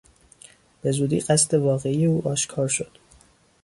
به 0.81 0.91
زودی 0.91 1.19
قصد 1.19 1.53
واقعی 1.53 2.05
او 2.05 2.27
آشکار 2.27 2.67
شد. 2.67 2.91